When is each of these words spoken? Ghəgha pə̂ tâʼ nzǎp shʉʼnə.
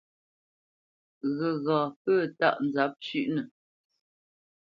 Ghəgha 1.37 1.79
pə̂ 2.03 2.17
tâʼ 2.37 2.57
nzǎp 2.65 2.91
shʉʼnə. 3.05 3.41